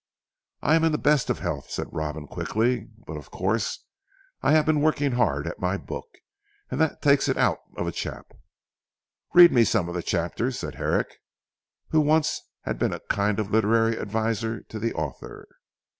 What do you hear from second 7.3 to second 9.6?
out of a chap." "Read